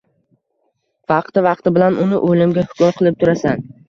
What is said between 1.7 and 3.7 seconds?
bilan uni o‘limga hukm qilib turasan.